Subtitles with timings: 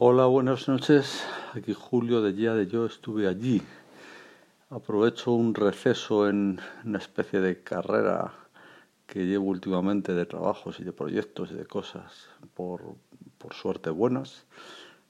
[0.00, 1.26] Hola, buenas noches.
[1.54, 3.60] Aquí Julio de Día de Yo estuve allí.
[4.70, 8.32] Aprovecho un receso en una especie de carrera
[9.08, 12.94] que llevo últimamente de trabajos y de proyectos y de cosas por,
[13.38, 14.46] por suerte buenas.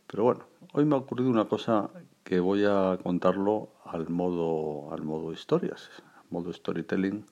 [0.07, 1.91] Pero bueno, hoy me ha ocurrido una cosa
[2.25, 5.91] que voy a contarlo al modo, al modo historias,
[6.31, 7.27] modo storytelling,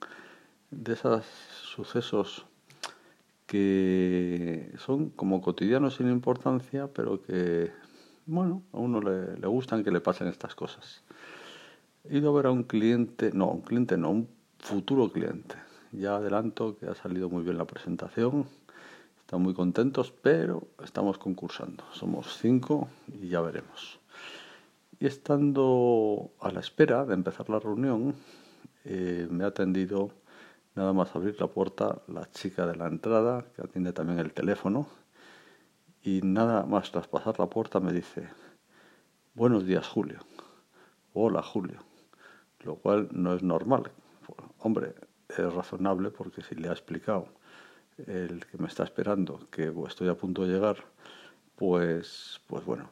[0.71, 2.45] de esos sucesos
[3.47, 7.71] que son como cotidianos sin importancia, pero que,
[8.27, 11.03] bueno, a uno le, le gustan que le pasen estas cosas.
[12.05, 14.29] He ido a ver a un cliente, no, un cliente no, un
[14.59, 15.55] futuro cliente.
[15.93, 18.47] Ya adelanto que ha salido muy bien la presentación,
[19.21, 21.85] están muy contentos, pero estamos concursando.
[21.93, 23.99] Somos cinco y ya veremos.
[25.01, 28.15] Y estando a la espera de empezar la reunión,
[28.85, 30.11] eh, me ha atendido
[30.77, 34.87] Nada más abrir la puerta, la chica de la entrada, que atiende también el teléfono,
[36.03, 38.29] y nada más traspasar la puerta me dice,
[39.33, 40.19] buenos días Julio,
[41.15, 41.79] hola Julio,
[42.63, 43.91] lo cual no es normal.
[44.59, 44.95] Hombre,
[45.31, 47.29] es razonable porque si le ha explicado
[48.07, 50.77] el que me está esperando que estoy a punto de llegar,
[51.55, 52.91] pues, pues bueno,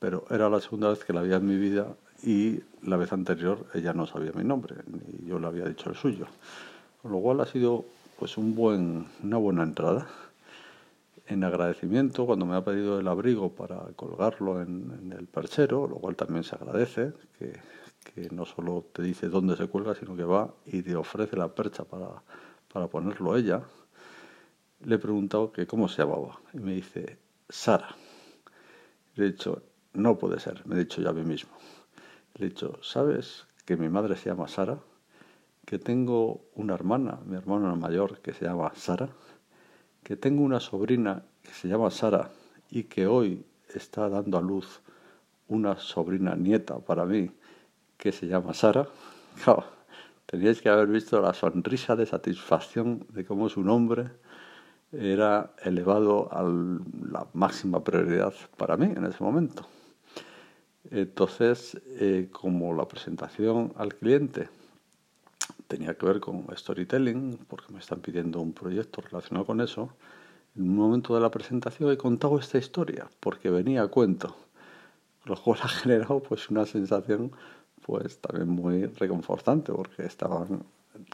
[0.00, 1.94] pero era la segunda vez que la había en mi vida
[2.24, 5.94] y la vez anterior ella no sabía mi nombre, ni yo le había dicho el
[5.94, 6.26] suyo.
[7.02, 7.84] Con lo cual ha sido
[8.18, 10.06] pues un buen, una buena entrada.
[11.26, 16.14] En agradecimiento, cuando me ha pedido el abrigo para colgarlo en, el perchero, lo cual
[16.14, 17.58] también se agradece, que,
[18.14, 21.48] que, no solo te dice dónde se cuelga, sino que va y te ofrece la
[21.48, 22.22] percha para,
[22.72, 23.62] para ponerlo ella,
[24.84, 26.38] le he preguntado que cómo se llamaba.
[26.52, 27.96] Y me dice, Sara.
[29.14, 29.62] Le he dicho,
[29.94, 31.50] no puede ser, me he dicho ya a mí mismo.
[32.34, 34.78] Le he dicho, ¿sabes que mi madre se llama Sara?
[35.72, 39.08] Que tengo una hermana, mi hermana mayor, que se llama Sara,
[40.04, 42.28] que tengo una sobrina que se llama Sara
[42.68, 43.42] y que hoy
[43.74, 44.82] está dando a luz
[45.48, 47.30] una sobrina nieta para mí
[47.96, 48.86] que se llama Sara.
[49.42, 49.64] Claro,
[50.26, 54.10] teníais que haber visto la sonrisa de satisfacción de cómo su nombre
[54.92, 59.66] era elevado a la máxima prioridad para mí en ese momento.
[60.90, 64.50] Entonces, eh, como la presentación al cliente
[65.72, 69.88] tenía que ver con storytelling, porque me están pidiendo un proyecto relacionado con eso.
[70.54, 74.36] En un momento de la presentación he contado esta historia, porque venía a cuento,
[75.24, 77.32] lo cual ha generado pues una sensación
[77.86, 80.62] pues también muy reconfortante, porque estaban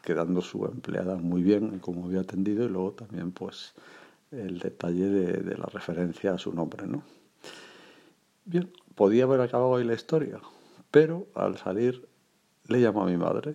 [0.03, 3.75] quedando su empleada muy bien en cómo había atendido y luego también pues
[4.33, 7.05] el detalle de, la referencia a su nombre, ¿no?
[8.45, 10.41] Bien, podía haber acabado ahí la historia,
[10.91, 12.09] pero al salir
[12.67, 13.55] le llamó a mi madre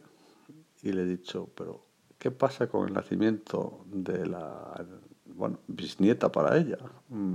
[0.84, 1.86] y le he dicho, pero
[2.20, 4.86] ¿qué pasa con el nacimiento de la
[5.26, 6.78] bueno, bisnieta para ella,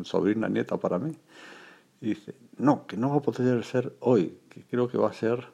[0.02, 1.16] sobrina nieta para mí?
[2.00, 5.14] Y dice, no, que no va a poder ser hoy, que creo que va a
[5.14, 5.48] ser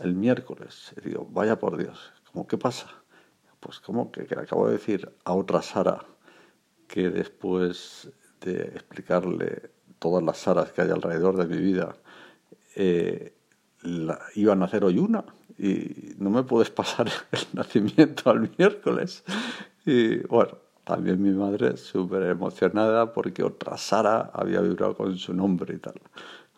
[0.00, 0.92] el miércoles.
[0.96, 2.88] Y digo, vaya por Dios, ¿cómo qué pasa?
[3.60, 6.06] Pues como que, le acabo de decir a otra Sara
[6.88, 8.10] que después
[8.40, 11.94] de explicarle todas las Saras que hay alrededor de mi vida,
[12.74, 13.34] eh,
[14.34, 15.24] iba a nacer hoy una
[15.60, 19.24] y no me puedes pasar el nacimiento al miércoles.
[19.84, 25.74] Y bueno, también mi madre súper emocionada porque otra Sara había vibrado con su nombre
[25.74, 25.94] y tal.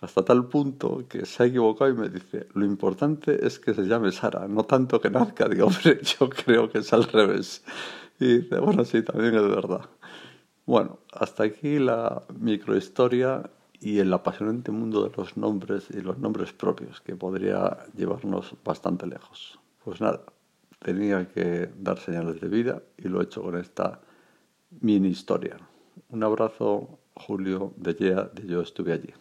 [0.00, 3.82] Hasta tal punto que se ha equivocado y me dice, lo importante es que se
[3.82, 5.48] llame Sara, no tanto que nazca.
[5.48, 7.64] Digo, hombre, yo creo que es al revés.
[8.18, 9.82] Y dice, bueno, sí, también es verdad.
[10.64, 13.42] Bueno, hasta aquí la microhistoria
[13.82, 19.08] y el apasionante mundo de los nombres y los nombres propios, que podría llevarnos bastante
[19.08, 19.58] lejos.
[19.84, 20.22] Pues nada,
[20.78, 24.00] tenía que dar señales de vida y lo he hecho con esta
[24.80, 25.56] mini historia.
[26.10, 29.12] Un abrazo, Julio de Yea, de Yo estuve allí.